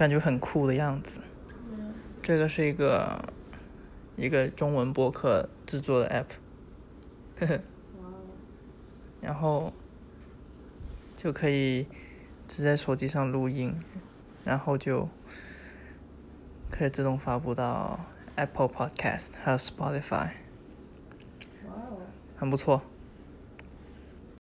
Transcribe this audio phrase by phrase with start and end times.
[0.00, 1.20] 感觉很酷的样子。
[2.22, 3.22] 这个是一个
[4.16, 6.24] 一个中文博客制作的 app
[7.38, 7.60] 呵呵
[9.20, 9.70] 然后
[11.18, 11.86] 就可以
[12.48, 13.70] 只在手机上录音
[14.42, 15.06] 然后就
[16.70, 18.00] 可以自动发布到
[18.36, 20.30] apple podcast 还有 spotify
[22.38, 22.80] 很不错。